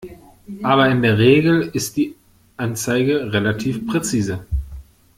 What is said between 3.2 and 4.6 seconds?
relativ präzise.